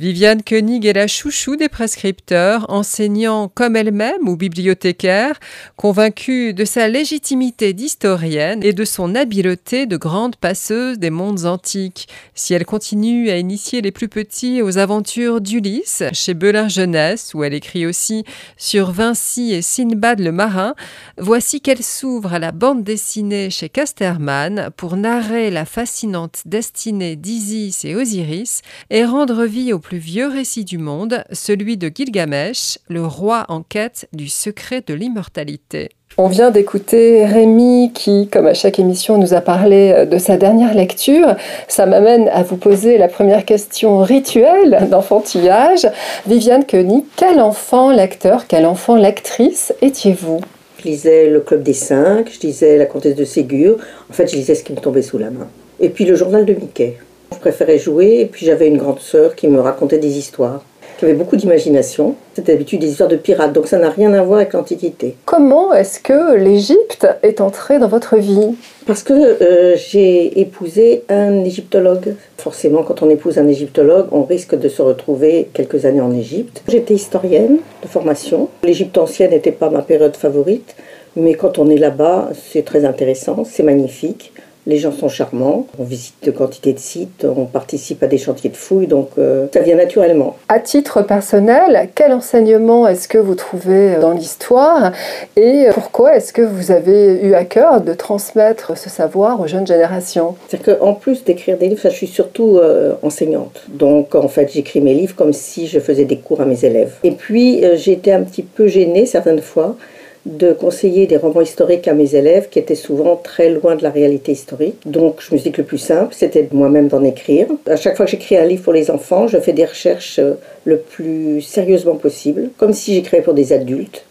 [0.00, 5.38] Viviane Koenig est la chouchou des prescripteurs, enseignant comme elle-même ou bibliothécaire,
[5.76, 12.08] convaincue de sa légitimité d'historienne et de son habileté de grande passeuse des mondes antiques.
[12.34, 17.44] Si elle continue à initier les plus petits aux aventures d'Ulysse chez Belin Jeunesse, où
[17.44, 18.24] elle écrit aussi
[18.56, 20.74] sur Vinci et Sinbad le marin,
[21.18, 27.84] voici qu'elle s'ouvre à la bande dessinée chez Casterman pour narrer la fascinante destinée d'Isis
[27.84, 33.04] et Osiris et rendre vie au plus vieux récit du monde, celui de Gilgamesh, le
[33.04, 35.90] roi en quête du secret de l'immortalité.
[36.18, 40.74] On vient d'écouter Rémi qui, comme à chaque émission, nous a parlé de sa dernière
[40.74, 41.36] lecture.
[41.68, 45.86] Ça m'amène à vous poser la première question rituelle d'enfantillage.
[46.26, 50.40] Viviane Koenig, quel enfant lecteur, quel enfant lectrice étiez-vous?
[50.78, 53.76] Je lisais Le Club des Cinq, je lisais La Comtesse de Ségur.
[54.10, 55.48] En fait, je lisais ce qui me tombait sous la main.
[55.78, 56.98] Et puis le journal de Mickey.
[57.32, 60.62] Je préférais jouer et puis j'avais une grande sœur qui me racontait des histoires,
[60.98, 62.16] qui avait beaucoup d'imagination.
[62.34, 65.16] C'était d'habitude des histoires de pirates, donc ça n'a rien à voir avec l'Antiquité.
[65.24, 68.54] Comment est-ce que l'Égypte est entrée dans votre vie?
[68.86, 72.14] Parce que euh, j'ai épousé un égyptologue.
[72.36, 76.62] Forcément, quand on épouse un égyptologue, on risque de se retrouver quelques années en Égypte.
[76.68, 78.48] J'étais historienne de formation.
[78.64, 80.74] L'Égypte ancienne n'était pas ma période favorite,
[81.16, 84.32] mais quand on est là-bas, c'est très intéressant, c'est magnifique.
[84.66, 88.50] Les gens sont charmants, on visite de quantité de sites, on participe à des chantiers
[88.50, 90.36] de fouilles, donc euh, ça vient naturellement.
[90.48, 94.92] À titre personnel, quel enseignement est-ce que vous trouvez dans l'histoire
[95.36, 99.66] et pourquoi est-ce que vous avez eu à cœur de transmettre ce savoir aux jeunes
[99.66, 100.34] générations?
[100.48, 103.62] C'est-à-dire qu'en plus d'écrire des livres, je suis surtout euh, enseignante.
[103.68, 106.96] Donc en fait, j'écris mes livres comme si je faisais des cours à mes élèves.
[107.02, 109.76] Et puis euh, j'ai été un petit peu gênée certaines fois
[110.26, 113.90] de conseiller des romans historiques à mes élèves qui étaient souvent très loin de la
[113.90, 114.76] réalité historique.
[114.84, 117.46] Donc je me suis dit que le plus simple, c'était moi-même d'en écrire.
[117.66, 120.34] À chaque fois que j'écris un livre pour les enfants, je fais des recherches euh,
[120.64, 124.04] le plus sérieusement possible, comme si j'écrivais pour des adultes.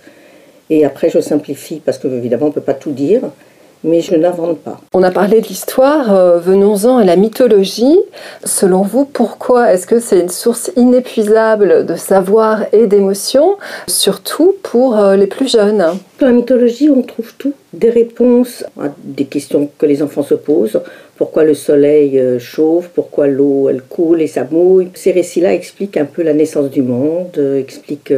[0.71, 3.21] Et après, je simplifie parce que, évidemment, on ne peut pas tout dire
[3.83, 4.79] mais je n'invente pas.
[4.93, 7.97] On a parlé de l'histoire, euh, venons-en à la mythologie.
[8.43, 13.57] Selon vous, pourquoi est-ce que c'est une source inépuisable de savoir et d'émotion,
[13.87, 15.83] surtout pour euh, les plus jeunes?
[16.19, 20.35] Dans la mythologie, on trouve tout, des réponses à des questions que les enfants se
[20.35, 20.81] posent.
[21.17, 24.89] Pourquoi le soleil euh, chauffe, pourquoi l'eau elle coule et ça mouille?
[24.93, 28.13] Ces récits-là expliquent un peu la naissance du monde, expliquent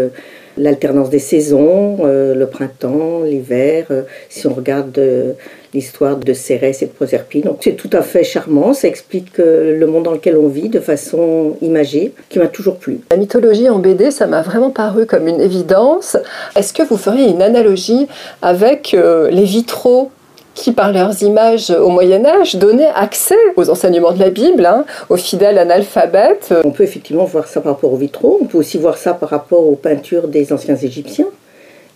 [0.57, 5.33] l'alternance des saisons, euh, le printemps, l'hiver, euh, si on regarde euh,
[5.73, 7.49] l'histoire de Cérès et de Proserpine.
[7.61, 11.55] C'est tout à fait charmant, ça explique le monde dans lequel on vit de façon
[11.61, 12.99] imagée, qui m'a toujours plu.
[13.09, 16.17] La mythologie en BD, ça m'a vraiment paru comme une évidence.
[16.57, 18.07] Est-ce que vous feriez une analogie
[18.41, 20.11] avec les vitraux
[20.53, 24.85] qui, par leurs images au Moyen Âge, donnaient accès aux enseignements de la Bible, hein,
[25.09, 26.53] aux fidèles analphabètes.
[26.63, 29.29] On peut effectivement voir ça par rapport aux vitraux, on peut aussi voir ça par
[29.29, 31.27] rapport aux peintures des anciens Égyptiens.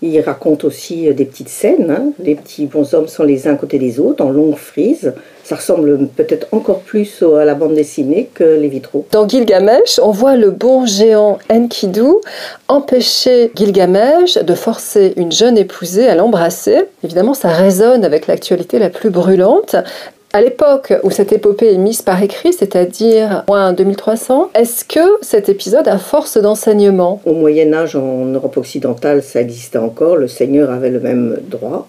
[0.08, 1.90] Il raconte aussi euh, des petites scènes.
[1.90, 2.12] Hein.
[2.20, 5.14] Les petits bonshommes sont les uns côté des autres, en longue frise.
[5.44, 9.06] Ça ressemble peut-être encore plus à la bande dessinée que les vitraux.
[9.12, 12.02] Dans Gilgamesh, on voit le bon géant Enkidu
[12.68, 16.86] empêcher Gilgamesh de forcer une jeune épousée à l'embrasser.
[17.04, 19.76] Évidemment, ça résonne avec l'actualité la plus brûlante.
[20.36, 25.48] À l'époque où cette épopée est mise par écrit, c'est-à-dire moins 2300, est-ce que cet
[25.48, 30.72] épisode a force d'enseignement Au Moyen Âge, en Europe occidentale, ça existait encore, le Seigneur
[30.72, 31.88] avait le même droit.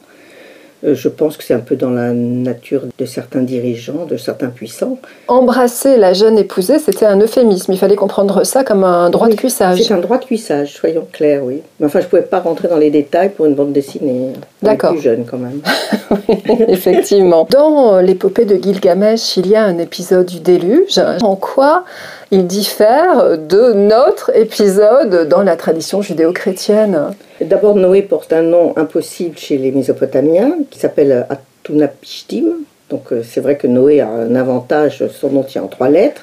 [0.85, 4.49] Euh, je pense que c'est un peu dans la nature de certains dirigeants, de certains
[4.49, 4.99] puissants.
[5.27, 7.73] Embrasser la jeune épousée, c'était un euphémisme.
[7.73, 9.83] Il fallait comprendre ça comme un droit de cuissage.
[9.83, 11.63] C'est un droit de cuissage, soyons clairs, oui.
[11.81, 14.35] Mais enfin, je ne pouvais pas rentrer dans les détails pour une bande dessinée.
[14.63, 14.93] D'accord.
[14.93, 15.61] Plus jeune quand même.
[16.69, 17.47] effectivement.
[17.51, 20.99] Dans l'épopée de Gilgamesh, il y a un épisode du déluge.
[21.23, 21.85] En quoi
[22.31, 27.11] il diffère de notre épisode dans la tradition judéo-chrétienne?
[27.41, 32.47] D'abord, Noé porte un nom impossible chez les Mésopotamiens, qui s'appelle Atunapishtim.
[32.89, 36.23] Donc euh, c'est vrai que Noé a un avantage, son nom tient en trois lettres.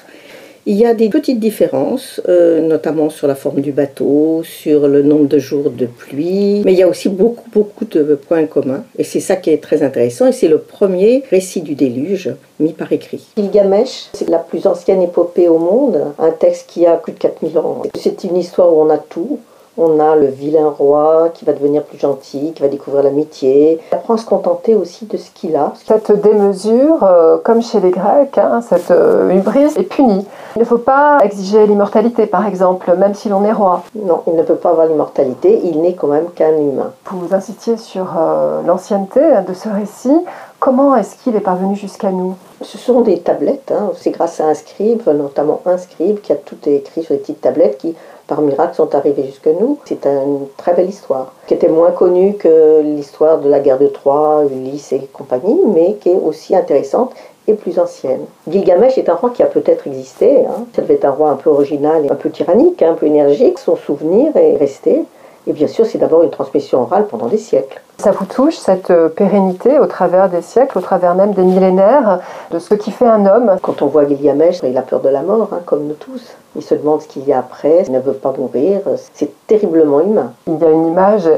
[0.66, 5.02] Il y a des petites différences, euh, notamment sur la forme du bateau, sur le
[5.02, 8.82] nombre de jours de pluie, mais il y a aussi beaucoup, beaucoup de points communs.
[8.98, 12.72] Et c'est ça qui est très intéressant, et c'est le premier récit du déluge mis
[12.72, 13.26] par écrit.
[13.36, 17.58] Gilgamesh, c'est la plus ancienne épopée au monde, un texte qui a plus de 4000
[17.58, 17.82] ans.
[17.94, 19.40] C'est une histoire où on a tout,
[19.76, 23.80] on a le vilain roi qui va devenir plus gentil, qui va découvrir l'amitié.
[23.90, 25.72] Il apprend à se contenter aussi de ce qu'il a.
[25.86, 30.24] Cette démesure, euh, comme chez les Grecs, hein, cette euh, hubris est punie.
[30.56, 33.82] Il ne faut pas exiger l'immortalité, par exemple, même si l'on est roi.
[33.96, 36.92] Non, il ne peut pas avoir l'immortalité, il n'est quand même qu'un humain.
[37.10, 40.16] Vous insistiez sur euh, l'ancienneté de ce récit.
[40.60, 42.36] Comment est-ce qu'il est parvenu jusqu'à nous?
[42.62, 43.90] Ce sont des tablettes, hein.
[43.96, 47.42] c'est grâce à un scribe, notamment un scribe qui a tout écrit sur des petites
[47.42, 47.94] tablettes qui,
[48.26, 49.78] par miracle, sont arrivées jusqu'à nous.
[49.84, 53.86] C'est une très belle histoire, qui était moins connue que l'histoire de la guerre de
[53.86, 57.12] Troie, Ulysse et compagnie, mais qui est aussi intéressante
[57.46, 58.24] et plus ancienne.
[58.48, 60.46] Gilgamesh est un roi qui a peut-être existé.
[60.46, 60.64] Hein.
[60.74, 63.58] Ça devait être un roi un peu original et un peu tyrannique, un peu énergique.
[63.58, 65.04] Son souvenir est resté.
[65.46, 67.80] Et bien sûr, c'est d'abord une transmission orale pendant des siècles.
[67.98, 72.20] Ça vous touche, cette euh, pérennité au travers des siècles, au travers même des millénaires,
[72.50, 73.56] de ce qui fait un homme?
[73.62, 76.34] Quand on voit Gilgamesh, il a peur de la mort, hein, comme nous tous.
[76.56, 78.80] Il se demande ce qu'il y a après, il ne veut pas mourir.
[79.12, 80.32] C'est terriblement humain.
[80.46, 81.28] Il y a une image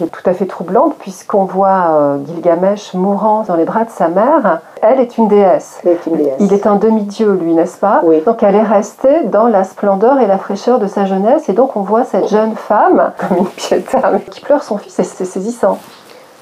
[0.00, 3.90] qui est tout à fait troublante puisqu'on voit euh, Gilgamesh mourant dans les bras de
[3.90, 4.62] sa mère.
[4.80, 5.78] Elle est une déesse.
[5.84, 6.36] Elle est une déesse.
[6.40, 8.22] Il est un demi-dieu, lui, n'est-ce pas Oui.
[8.24, 11.76] Donc elle est restée dans la splendeur et la fraîcheur de sa jeunesse et donc
[11.76, 14.00] on voit cette jeune femme, comme une piéta,
[14.30, 15.76] qui pleure son fils c'est saisissant.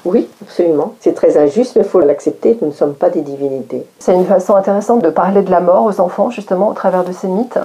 [0.05, 0.93] Oui, absolument.
[1.01, 2.57] C'est très injuste, mais il faut l'accepter.
[2.61, 3.85] Nous ne sommes pas des divinités.
[3.99, 7.11] C'est une façon intéressante de parler de la mort aux enfants, justement, au travers de
[7.11, 7.59] ces mythes.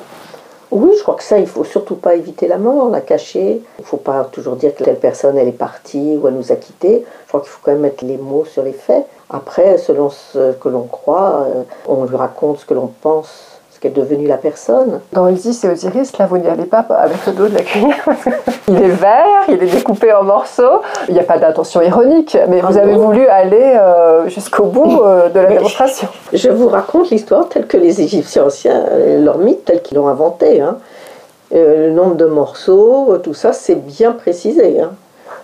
[0.70, 3.62] Oui, je crois que ça, il faut surtout pas éviter la mort, la cacher.
[3.78, 6.56] Il faut pas toujours dire que telle personne, elle est partie ou elle nous a
[6.56, 7.04] quittés.
[7.24, 9.06] Je crois qu'il faut quand même mettre les mots sur les faits.
[9.30, 13.53] Après, selon ce que l'on croit, euh, on lui raconte ce que l'on pense,
[13.84, 15.00] qu'est devenue la personne.
[15.12, 18.04] Dans Isis et Osiris, là, vous n'y allez pas avec le dos de la cuillère.
[18.68, 20.80] il est vert, il est découpé en morceaux.
[21.08, 23.06] Il n'y a pas d'intention ironique, mais Ah vous avez non.
[23.06, 26.08] voulu aller euh, jusqu'au bout euh, de la Mais- démonstration.
[26.32, 28.84] Je vous raconte l'histoire telle que les Égyptiens anciens,
[29.18, 30.60] leur mythe tel qu'ils l'ont inventé.
[30.62, 30.78] hein.
[31.54, 34.80] Euh, le nombre de morceaux, tout ça, c'est bien précisé.
[34.80, 34.92] hein.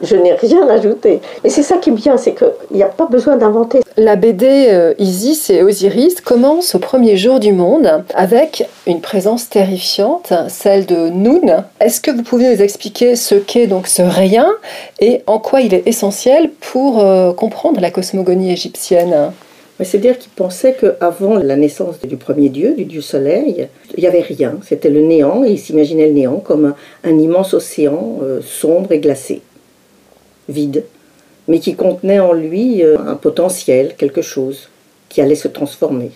[0.03, 1.21] Je n'ai rien ajouté.
[1.45, 3.81] Et c'est ça qui est bien, c'est qu'il n'y a pas besoin d'inventer.
[3.97, 10.33] La BD Isis et Osiris commence au premier jour du monde avec une présence terrifiante,
[10.49, 11.65] celle de Noun.
[11.81, 14.49] Est-ce que vous pouvez nous expliquer ce qu'est donc ce rien
[15.01, 19.33] et en quoi il est essentiel pour euh, comprendre la cosmogonie égyptienne?
[19.83, 24.21] C'est-à-dire qu'ils pensaient qu'avant la naissance du premier dieu, du dieu soleil, il n'y avait
[24.21, 24.59] rien.
[24.67, 28.93] C'était le néant, et ils s'imaginaient le néant comme un, un immense océan euh, sombre
[28.93, 29.41] et glacé,
[30.51, 30.85] vide,
[31.49, 34.69] mais qui contenait en lui euh, un potentiel, quelque chose,
[35.09, 36.13] qui allait se transformer.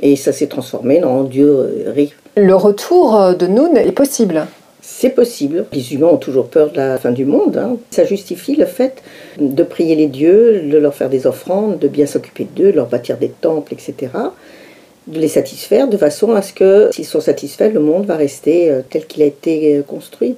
[0.00, 2.10] Et ça s'est transformé en dieu euh, Ré.
[2.36, 4.46] Le retour euh, de Noun est possible.
[4.80, 5.66] C'est possible.
[5.72, 7.56] Les humains ont toujours peur de la fin du monde.
[7.56, 7.76] hein.
[7.90, 9.02] Ça justifie le fait
[9.38, 12.86] de prier les dieux, de leur faire des offrandes, de bien s'occuper d'eux, de leur
[12.86, 14.12] bâtir des temples, etc.
[15.06, 18.70] De les satisfaire de façon à ce que, s'ils sont satisfaits, le monde va rester
[18.90, 20.36] tel qu'il a été construit,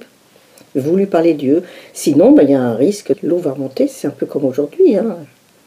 [0.75, 1.63] voulu par les dieux.
[1.93, 3.13] Sinon, ben, il y a un risque.
[3.23, 4.95] L'eau va remonter, c'est un peu comme aujourd'hui.
[4.95, 5.17] hein.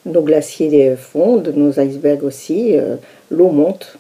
[0.07, 2.97] Nos glaciers fondent, nos icebergs aussi, euh,
[3.31, 3.97] l'eau monte.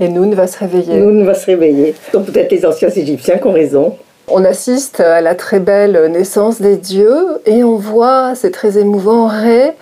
[0.00, 1.00] Et Noun va se réveiller.
[1.00, 1.94] Nous, va se réveiller.
[2.12, 3.96] Donc peut-être les anciens Égyptiens qui ont raison.
[4.28, 9.26] On assiste à la très belle naissance des dieux et on voit, c'est très émouvant,
[9.26, 9.72] Ré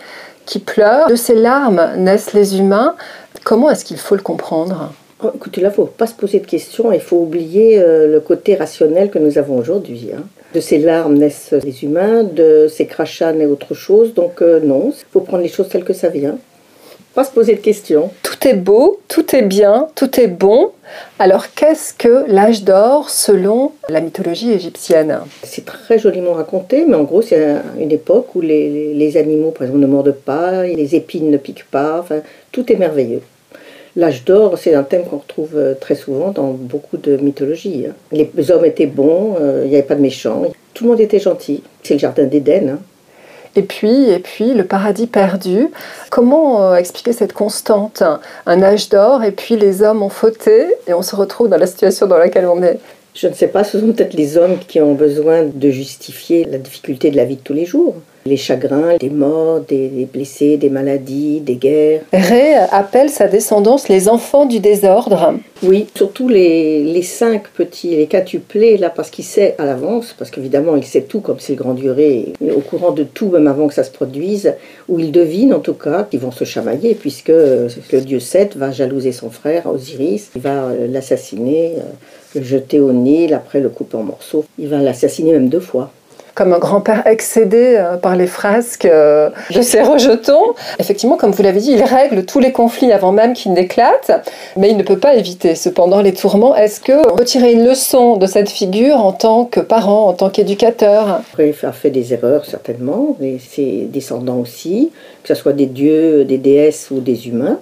[0.46, 1.08] qui pleure.
[1.08, 2.94] De ses larmes naissent les humains.
[3.44, 4.92] Comment est-ce qu'il faut le comprendre?
[5.22, 8.06] Oh, écoutez, là, il ne faut pas se poser de questions, il faut oublier euh,
[8.10, 10.10] le côté rationnel que nous avons aujourd'hui.
[10.16, 10.22] hein.
[10.54, 14.90] De ces larmes naissent les humains, de ces crachats naît autre chose, donc euh, non,
[14.96, 16.38] il faut prendre les choses telles que ça vient.
[17.14, 18.10] Pas se poser de questions.
[18.22, 20.70] Tout est beau, tout est bien, tout est bon.
[21.18, 25.18] Alors qu'est-ce que l'âge d'or selon la mythologie égyptienne?
[25.42, 29.16] C'est très joliment raconté, mais en gros, c'est un- une époque où les, les- les
[29.16, 32.20] animaux, par exemple, ne mordent pas, les épines ne piquent pas, enfin,
[32.52, 33.22] tout est merveilleux.
[33.96, 37.86] L'âge d'or, c'est un thème qu'on retrouve euh, très souvent dans beaucoup de mythologies.
[37.88, 37.94] hein.
[38.12, 40.42] Les hommes étaient bons, euh, il n'y avait pas de méchants,
[40.74, 41.62] tout le monde était gentil.
[41.82, 42.68] C'est le jardin d'Éden.
[42.68, 42.78] hein.
[43.58, 45.68] Et puis, et puis, le paradis perdu.
[46.10, 48.02] Comment euh, expliquer cette constante
[48.44, 51.66] Un âge d'or et puis les hommes ont fauté et on se retrouve dans la
[51.66, 52.78] situation dans laquelle on est.
[53.18, 56.58] Je ne sais pas, ce sont peut-être les hommes qui ont besoin de justifier la
[56.58, 57.94] difficulté de la vie de tous les jours.
[58.26, 62.02] Les chagrins, des morts, des, des blessés, des maladies, des guerres.
[62.12, 65.34] Ré appelle sa descendance les enfants du désordre.
[65.62, 70.30] Oui, surtout les, les cinq petits, les quintuplés, là, parce qu'il sait à l'avance, parce
[70.30, 73.68] qu'évidemment il sait tout comme c'est le grand duré, au courant de tout même avant
[73.68, 74.52] que ça se produise,
[74.88, 78.56] ou il devine en tout cas qu'ils vont se chamailler, puisque euh, le dieu Seth
[78.56, 81.74] va jalouser son frère Osiris, il va euh, l'assassiner,
[82.34, 84.44] le jeter au Nil, après le couper en morceaux.
[84.58, 85.90] Il va l'assassiner même deux fois.
[86.34, 90.54] Comme un grand-père excédé euh, par les frasques euh, de ces rejetons.
[90.78, 94.22] Effectivement, comme vous l'avez dit, il règle tous les conflits avant même qu'ils n'éclatent,
[94.54, 96.54] mais il ne peut pas éviter cependant les tourments.
[96.54, 100.12] Est-ce que on peut tirer une leçon de cette figure en tant que parent, en
[100.12, 101.22] tant qu'éducateur?
[101.38, 104.90] Il a fait des erreurs certainement, et ses descendants aussi,
[105.22, 107.58] que ce soit des dieux, des déesses ou des humains.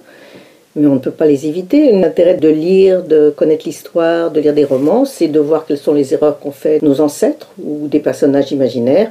[0.75, 1.91] Mais on ne peut pas les éviter.
[1.91, 5.93] L'intérêt de lire, de connaître l'histoire, de lire des romans, c'est de voir quelles sont
[5.93, 9.09] les erreurs qu'ont fait nos ancêtres ou des personnages imaginaires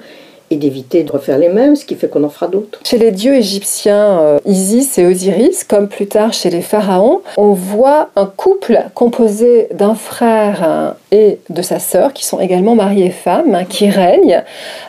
[0.50, 2.80] et d'éviter de refaire les mêmes, ce qui fait qu'on en fera d'autres.
[2.84, 7.52] Chez les dieux égyptiens, euh, Isis et Osiris, comme plus tard chez les pharaons, on
[7.52, 13.06] voit un couple composé d'un frère euh, et de sa sœur, qui sont également mariés
[13.06, 14.42] et femmes, hein, qui règnent.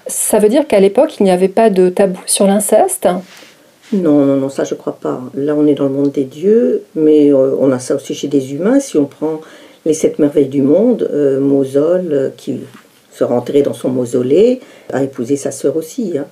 [0.08, 3.08] Ça veut dire qu'à l'époque, il n'y avait pas de tabou sur l'inceste
[3.94, 5.22] non, non, non, ça je crois pas.
[5.36, 8.28] Là, on est dans le monde des dieux, mais euh, on a ça aussi chez
[8.28, 8.80] des humains.
[8.80, 9.42] Si on prend
[9.86, 11.08] les sept merveilles du monde,
[11.40, 12.62] Mosol, qui
[13.16, 14.60] se enterré dans son mausolée,
[14.92, 16.18] a épousé sa sœur aussi.
[16.18, 16.26] Hein.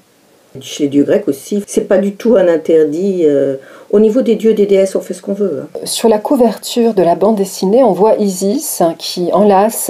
[0.61, 3.21] Chez les dieux grecs aussi, c'est pas du tout un interdit.
[3.23, 3.55] Euh,
[3.89, 5.63] au niveau des dieux des déesses, on fait ce qu'on veut.
[5.63, 5.79] Hein.
[5.85, 9.89] Sur la couverture de la bande dessinée, on voit Isis qui enlace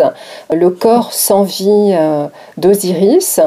[0.54, 2.28] le corps sans vie euh,
[2.58, 3.42] d'Osiris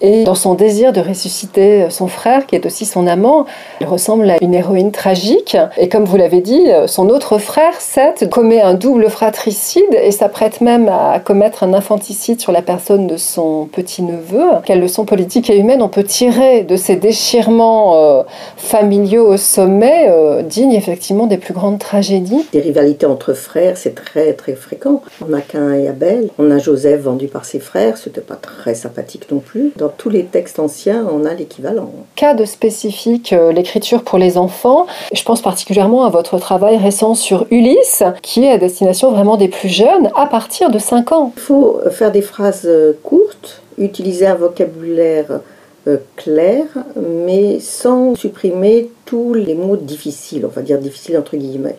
[0.00, 3.46] et dans son désir de ressusciter son frère, qui est aussi son amant,
[3.80, 5.56] il ressemble à une héroïne tragique.
[5.76, 10.60] Et comme vous l'avez dit, son autre frère, Seth, commet un double fratricide et s'apprête
[10.60, 14.44] même à commettre un infanticide sur la personne de son petit-neveu.
[14.64, 18.22] Quelle leçon politique et humaine on peut tirer de ces déchirements euh,
[18.56, 22.44] familiaux au sommet, euh, dignes effectivement des plus grandes tragédies?
[22.52, 25.02] Des rivalités entre frères, c'est très très fréquent.
[25.26, 28.74] On a Cain et Abel, on a Joseph vendu par ses frères, c'était pas très
[28.74, 31.90] sympathique non plus tous les textes anciens, on a l'équivalent.
[32.16, 34.86] Cas de spécifique, euh, l'écriture pour les enfants.
[35.12, 39.48] Je pense particulièrement à votre travail récent sur Ulysse, qui est à destination vraiment des
[39.48, 41.32] plus jeunes, à partir de 5 ans.
[41.36, 45.40] Il faut faire des phrases euh, courtes, utiliser un vocabulaire
[45.86, 46.64] euh, clair,
[46.96, 51.76] mais sans supprimer tous les mots difficiles, on va dire difficiles entre guillemets.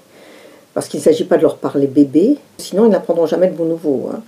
[0.76, 3.66] Parce qu'il ne s'agit pas de leur parler bébé, sinon ils n'apprendront jamais de mots
[3.66, 4.10] nouveaux.
[4.14, 4.22] Hein.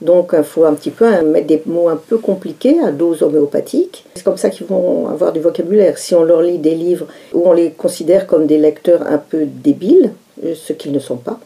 [0.00, 4.04] Donc il faut un petit peu mettre des mots un peu compliqués à dose homéopathique.
[4.14, 5.98] C'est comme ça qu'ils vont avoir du vocabulaire.
[5.98, 9.46] Si on leur lit des livres où on les considère comme des lecteurs un peu
[9.46, 10.12] débiles,
[10.44, 11.38] euh, ce qu'ils ne sont pas,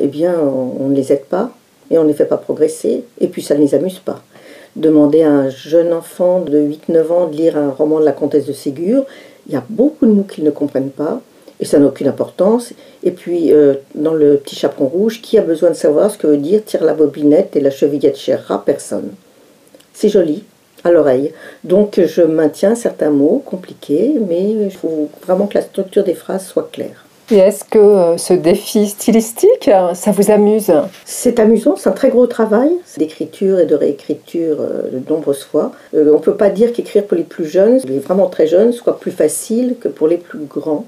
[0.00, 1.50] eh bien on ne les aide pas
[1.90, 4.22] et on ne les fait pas progresser et puis ça ne les amuse pas.
[4.74, 8.46] Demander à un jeune enfant de 8-9 ans de lire un roman de la comtesse
[8.46, 9.04] de Ségur,
[9.46, 11.20] il y a beaucoup de mots qu'ils ne comprennent pas
[11.60, 12.72] et ça n'a aucune importance.
[13.02, 16.26] Et puis, euh, dans le petit chaperon rouge, qui a besoin de savoir ce que
[16.26, 19.10] veut dire tire la bobinette et la chevillette chère Personne.
[19.92, 20.44] C'est joli,
[20.84, 21.32] à l'oreille.
[21.64, 26.46] Donc, je maintiens certains mots compliqués, mais il faut vraiment que la structure des phrases
[26.46, 27.04] soit claire.
[27.28, 30.72] Et est-ce que euh, ce défi stylistique, ça vous amuse?
[31.04, 35.72] C'est amusant, c'est un très gros travail d'écriture et de réécriture euh, de nombreuses fois.
[35.92, 39.00] on ne peut pas dire qu'écrire pour les plus jeunes, les vraiment très jeunes, soit
[39.00, 40.86] plus facile que pour les plus grands.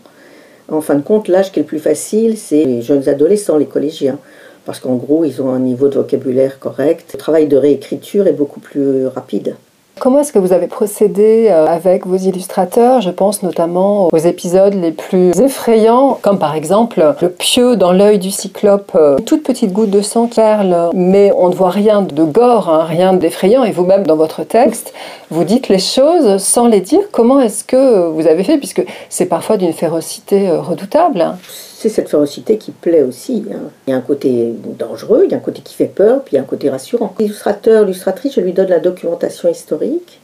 [0.70, 3.66] En fin de compte, l'âge qui est le plus facile, c'est les jeunes adolescents, les
[3.66, 4.18] collégiens.
[4.66, 7.12] Parce qu'en gros, ils ont un niveau de vocabulaire correct.
[7.14, 9.56] Le travail de réécriture est beaucoup plus rapide.
[10.00, 13.00] Comment est-ce que vous avez procédé euh, avec vos illustrateurs?
[13.00, 18.18] Je pense notamment aux épisodes les plus effrayants, comme par exemple le pieu dans l'œil
[18.18, 22.02] du cyclope, une toute petite goutte de sang qui perle, mais on ne voit rien
[22.02, 23.64] de gore, hein, rien d'effrayant.
[23.64, 24.92] Et vous-même, dans votre texte,
[25.30, 27.00] vous dites les choses sans les dire.
[27.10, 28.58] Comment est-ce que vous avez fait?
[28.58, 31.34] Puisque c'est parfois d'une férocité euh, redoutable.
[31.80, 33.44] C'est cette férocité qui plaît aussi.
[33.54, 33.70] Hein.
[33.86, 36.34] Il y a un côté dangereux, il y a un côté qui fait peur, puis
[36.34, 37.14] il y a un côté rassurant.
[37.20, 40.18] L'illustrateur, l'illustratrice, je lui donne la documentation historique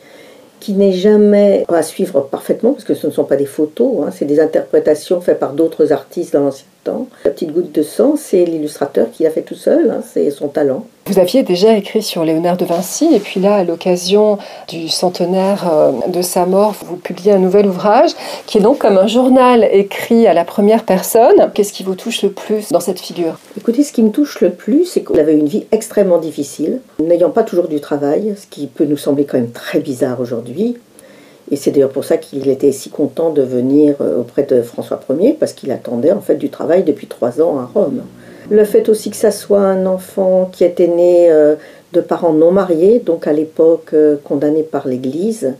[0.58, 4.10] qui n'est jamais à suivre parfaitement, parce que ce ne sont pas des photos, hein.
[4.12, 7.06] c'est des interprétations faites par d'autres artistes dans l'ancien temps.
[7.24, 10.00] La petite goutte de sang, c'est l'illustrateur qui l'a fait tout seul, hein.
[10.04, 10.88] c'est son talent.
[11.06, 15.70] Vous aviez déjà écrit sur Léonard de Vinci, et puis là, à l'occasion du centenaire
[15.70, 18.12] euh, de sa mort, vous publiez un nouvel ouvrage
[18.46, 21.50] qui est donc comme un journal écrit à la première personne.
[21.52, 23.38] Qu'est-ce qui vous touche le plus dans cette figure?
[23.58, 27.30] Écoutez, ce qui me touche le plus, c'est qu'il avait une vie extrêmement difficile, n'ayant
[27.30, 30.78] pas toujours du travail, ce qui peut nous sembler quand même très bizarre aujourd'hui.
[31.50, 34.98] Et c'est d'ailleurs pour ça qu'il était si content de venir euh, auprès de François
[35.20, 38.00] Ier, parce qu'il attendait en fait du travail depuis trois ans à Rome.
[38.50, 41.54] Le fait aussi que ça soit un enfant qui était né euh,
[41.92, 45.54] de parents non mariés, donc à l'époque euh, condamné par l'Église,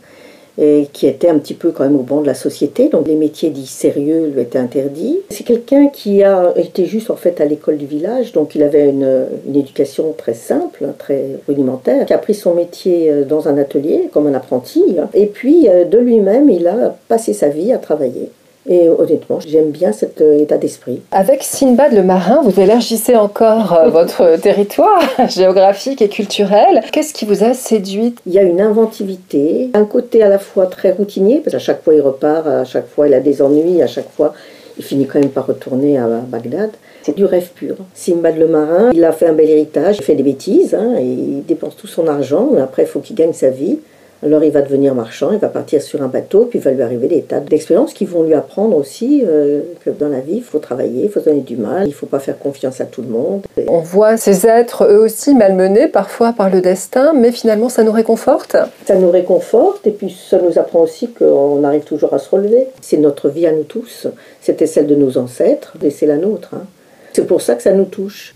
[0.57, 3.15] et qui était un petit peu quand même au banc de la société, donc les
[3.15, 5.19] métiers dits sérieux lui étaient interdits.
[5.29, 8.87] C'est quelqu'un qui a été juste en fait à l'école du village, donc il avait
[8.89, 13.57] une, une, éducation très simple, très rudimentaire, qui a pris son métier euh, dans un
[13.57, 15.09] atelier comme un apprenti, hein.
[15.13, 18.29] et puis de lui-même il a passé sa vie à travailler.
[18.67, 21.01] Et honnêtement, j'aime bien cet euh, état d'esprit.
[21.11, 26.81] Avec Sinbad le marin, vous élargissez encore euh, votre territoire géographique et culturel.
[26.91, 28.15] Qu'est-ce qui vous a séduit?
[28.25, 31.83] Il y a une inventivité, un côté à la fois très routinier, parce qu'à chaque
[31.83, 34.33] fois il repart, à chaque fois il a des ennuis, à chaque fois
[34.77, 36.71] il finit quand même par retourner à Bagdad.
[37.03, 37.75] C'est du rêve pur.
[37.93, 41.03] Sinbad le marin, il a fait un bel héritage, il fait des bêtises, hein, et
[41.03, 43.77] il dépense tout son argent, mais après il faut qu'il gagne sa vie
[44.25, 46.81] Alors il va devenir marchand, il va partir sur un bateau, puis il va lui
[46.81, 50.43] arriver des tas d'expériences qui vont lui apprendre aussi euh, que dans la vie, il
[50.43, 53.03] faut travailler, il faut donner du mal, il ne faut pas faire confiance à tout
[53.03, 53.43] le monde.
[53.67, 57.91] On voit ces êtres eux aussi malmenés parfois par le destin, mais finalement ça nous
[57.91, 58.57] réconforte.
[58.87, 62.65] Ça nous réconforte et puis ça nous apprend aussi qu'on arrive toujours à se relever.
[62.81, 64.07] C'est notre vie à nous tous,
[64.41, 66.49] c'était celle de nos ancêtres et c'est la nôtre.
[66.55, 66.65] Hein.
[67.13, 68.33] C'est pour ça que ça nous touche.